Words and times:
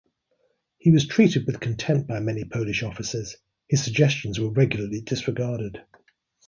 He 0.79 0.89
was 0.89 1.07
treated 1.07 1.45
with 1.45 1.59
contempt 1.59 2.07
by 2.07 2.21
many 2.21 2.43
Polish 2.43 2.81
officers, 2.81 3.35
his 3.69 3.83
suggestions 3.83 4.39
were 4.39 4.49
regularly 4.49 5.01
disregarded. 5.01 5.79